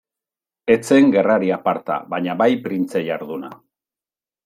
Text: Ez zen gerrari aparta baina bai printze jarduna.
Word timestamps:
Ez 0.75 0.77
zen 0.95 1.11
gerrari 1.17 1.53
aparta 1.57 1.99
baina 2.17 2.39
bai 2.43 2.51
printze 2.67 3.07
jarduna. 3.13 3.57